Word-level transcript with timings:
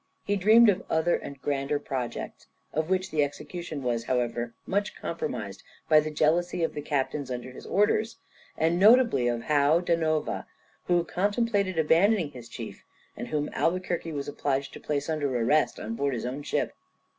He 0.25 0.35
dreamed 0.35 0.67
of 0.67 0.83
other 0.89 1.15
and 1.15 1.39
grander 1.43 1.77
projects, 1.77 2.47
of 2.73 2.89
which 2.89 3.11
the 3.11 3.23
execution 3.23 3.83
was, 3.83 4.05
however, 4.05 4.55
much 4.65 4.95
compromised 4.95 5.61
by 5.87 5.99
the 5.99 6.09
jealousy 6.09 6.63
of 6.63 6.73
the 6.73 6.81
captains 6.81 7.29
under 7.29 7.51
his 7.51 7.67
orders, 7.67 8.17
and 8.57 8.79
notably 8.79 9.27
of 9.27 9.45
Joao 9.47 9.79
da 9.79 9.95
Nova, 9.95 10.47
who 10.87 11.03
contemplated 11.03 11.77
abandoning 11.77 12.31
his 12.31 12.49
chief, 12.49 12.83
and 13.15 13.27
whom 13.27 13.51
Albuquerque 13.53 14.11
was 14.11 14.27
obliged 14.27 14.73
to 14.73 14.79
place 14.79 15.07
under 15.07 15.37
arrest 15.37 15.79
on 15.79 15.93
board 15.93 16.15
his 16.15 16.25
own 16.25 16.41
ship. 16.41 16.73